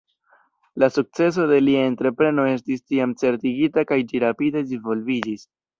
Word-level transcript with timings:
La 0.83 0.87
sukceso 0.93 1.45
de 1.51 1.59
lia 1.67 1.83
entrepreno 1.91 2.47
estis 2.55 2.83
tiam 2.89 3.17
certigita 3.25 3.89
kaj 3.95 4.03
ĝi 4.13 4.27
rapide 4.29 4.71
disvolviĝis. 4.73 5.51